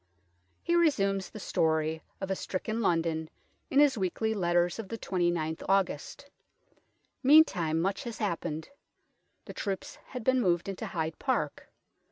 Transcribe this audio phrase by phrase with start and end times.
[0.63, 3.29] He resumes the story of a stricken London
[3.69, 6.27] in his weekly letters of the 2gth August.
[7.21, 8.69] Meantime much had happened.
[9.45, 11.69] The troops had been moved into Hyde Park.